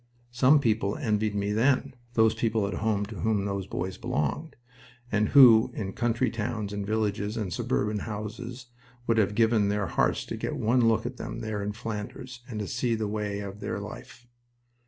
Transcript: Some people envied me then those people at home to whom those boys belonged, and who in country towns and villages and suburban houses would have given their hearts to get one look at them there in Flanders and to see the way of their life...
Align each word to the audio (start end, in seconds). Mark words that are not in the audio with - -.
Some 0.31 0.59
people 0.59 0.95
envied 0.97 1.35
me 1.35 1.51
then 1.51 1.93
those 2.15 2.33
people 2.33 2.65
at 2.67 2.73
home 2.73 3.05
to 3.05 3.19
whom 3.19 3.45
those 3.45 3.67
boys 3.67 3.99
belonged, 3.99 4.55
and 5.11 5.29
who 5.29 5.69
in 5.75 5.93
country 5.93 6.31
towns 6.31 6.73
and 6.73 6.87
villages 6.87 7.37
and 7.37 7.53
suburban 7.53 7.99
houses 7.99 8.65
would 9.05 9.19
have 9.19 9.35
given 9.35 9.69
their 9.69 9.85
hearts 9.85 10.25
to 10.25 10.37
get 10.37 10.55
one 10.55 10.87
look 10.87 11.05
at 11.05 11.17
them 11.17 11.41
there 11.41 11.61
in 11.61 11.73
Flanders 11.73 12.39
and 12.49 12.59
to 12.59 12.67
see 12.67 12.95
the 12.95 13.07
way 13.07 13.41
of 13.41 13.59
their 13.59 13.79
life... 13.79 14.25